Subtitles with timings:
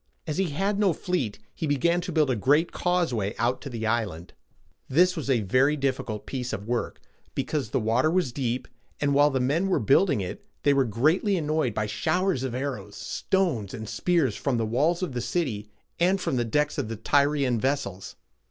[0.25, 3.85] As he had no fleet, he began to build a great causeway out to the
[3.85, 4.33] island.
[4.89, 6.99] This was a very difficult piece of work,
[7.35, 8.67] because the water was deep;
[8.99, 12.95] and while his men were building it, they were greatly annoyed by showers of arrows,
[12.95, 15.69] stones, and spears from the walls of the city
[15.99, 18.15] and from the decks of the Tyrian vessels.